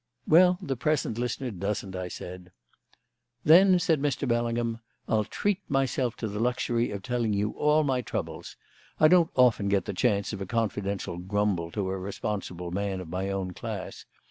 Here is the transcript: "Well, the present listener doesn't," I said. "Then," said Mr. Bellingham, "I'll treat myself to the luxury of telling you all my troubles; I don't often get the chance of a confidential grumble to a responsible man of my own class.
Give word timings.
"Well, 0.27 0.57
the 0.63 0.75
present 0.75 1.19
listener 1.19 1.51
doesn't," 1.51 1.95
I 1.95 2.07
said. 2.07 2.51
"Then," 3.43 3.77
said 3.77 4.01
Mr. 4.01 4.27
Bellingham, 4.27 4.79
"I'll 5.07 5.25
treat 5.25 5.59
myself 5.69 6.15
to 6.15 6.27
the 6.27 6.39
luxury 6.39 6.89
of 6.89 7.03
telling 7.03 7.33
you 7.33 7.51
all 7.51 7.83
my 7.83 8.01
troubles; 8.01 8.55
I 8.99 9.07
don't 9.07 9.29
often 9.35 9.69
get 9.69 9.85
the 9.85 9.93
chance 9.93 10.33
of 10.33 10.41
a 10.41 10.47
confidential 10.47 11.19
grumble 11.19 11.69
to 11.73 11.87
a 11.91 11.99
responsible 11.99 12.71
man 12.71 12.99
of 12.99 13.09
my 13.09 13.29
own 13.29 13.51
class. 13.51 14.07